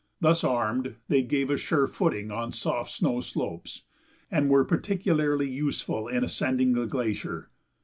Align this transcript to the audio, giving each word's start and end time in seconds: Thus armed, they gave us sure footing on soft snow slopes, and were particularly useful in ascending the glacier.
Thus 0.19 0.43
armed, 0.43 0.95
they 1.09 1.21
gave 1.21 1.51
us 1.51 1.59
sure 1.59 1.85
footing 1.85 2.31
on 2.31 2.51
soft 2.51 2.89
snow 2.91 3.19
slopes, 3.21 3.83
and 4.31 4.49
were 4.49 4.65
particularly 4.65 5.47
useful 5.47 6.07
in 6.07 6.23
ascending 6.23 6.73
the 6.73 6.87
glacier. 6.87 7.51